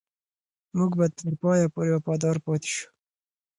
[0.77, 2.87] موږ به تر پایه پورې وفادار پاتې شو.